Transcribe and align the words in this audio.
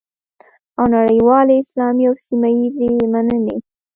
او 0.77 0.85
نړیوالې، 0.95 1.55
اسلامي 1.59 2.03
او 2.09 2.15
سیمه 2.25 2.49
ییزې 2.57 2.89
مننې 3.13 3.57